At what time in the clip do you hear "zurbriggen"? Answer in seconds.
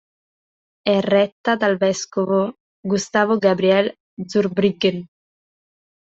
4.25-5.05